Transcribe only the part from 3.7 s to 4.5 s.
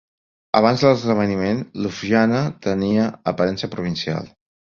provincial.